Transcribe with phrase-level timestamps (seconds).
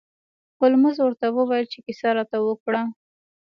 [0.59, 2.81] هولمز ورته وویل چې کیسه راته وکړه.